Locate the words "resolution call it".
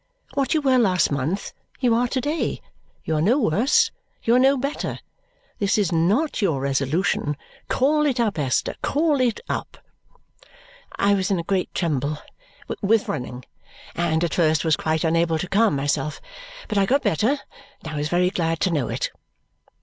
6.59-8.19